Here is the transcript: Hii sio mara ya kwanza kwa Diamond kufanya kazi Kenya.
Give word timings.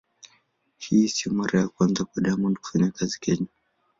Hii 0.77 1.07
sio 1.07 1.31
mara 1.33 1.59
ya 1.59 1.67
kwanza 1.67 2.05
kwa 2.05 2.21
Diamond 2.23 2.57
kufanya 2.57 2.91
kazi 2.91 3.19
Kenya. 3.19 3.47